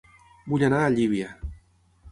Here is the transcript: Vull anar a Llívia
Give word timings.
Vull 0.53 0.65
anar 0.69 0.79
a 0.85 0.89
Llívia 0.95 1.31